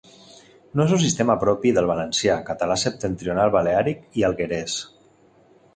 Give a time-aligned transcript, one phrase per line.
[0.79, 4.81] No és un sistema propi del valencià, català septentrional, baleàric i alguerès.